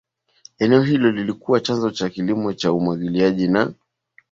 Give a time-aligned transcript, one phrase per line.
[0.59, 3.73] Eneo hilo ilikuwa chanzo cha kilimo cha umwagiliaji na